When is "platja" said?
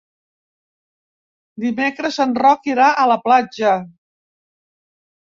3.29-3.79